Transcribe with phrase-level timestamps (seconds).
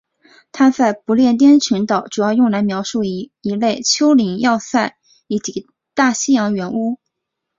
[0.51, 6.97] 它在不列颠群岛主要用来描述一类丘陵要塞以及大西洋圆屋。